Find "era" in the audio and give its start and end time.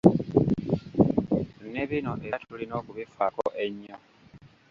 2.27-2.37